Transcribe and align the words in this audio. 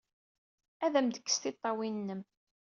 Ad 0.85 0.93
am-d-tekkes 0.95 1.37
tiṭṭawin-nnem! 1.37 2.21